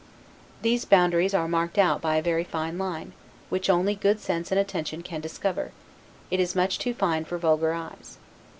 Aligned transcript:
These 0.63 0.83
boundaries 0.85 1.35
are 1.35 1.47
marked 1.47 1.77
out 1.77 2.01
by 2.01 2.15
a 2.15 2.23
very 2.23 2.43
fine 2.43 2.79
line, 2.79 3.13
which 3.49 3.69
only 3.69 3.93
good 3.93 4.19
sense 4.19 4.49
and 4.51 4.59
attention 4.59 5.03
can 5.03 5.21
discover; 5.21 5.73
it 6.31 6.39
is 6.39 6.55
much 6.55 6.79
too 6.79 6.95
fine 6.95 7.23
for 7.23 7.37
vulgar 7.37 7.73
eyes. 7.75 8.17